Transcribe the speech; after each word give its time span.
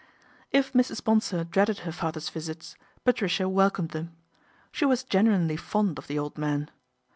If 0.51 0.73
Mrs. 0.73 1.03
Bonsor 1.03 1.43
dreaded 1.43 1.77
her 1.85 1.91
father's 1.91 2.29
visits, 2.29 2.75
Patricia 3.05 3.47
welcomed 3.47 3.89
them. 3.91 4.15
She 4.71 4.83
was 4.83 5.03
genuinely 5.03 5.57
fond 5.57 5.99
of 5.99 6.07
the 6.07 6.17
old 6.17 6.39
man. 6.39 6.71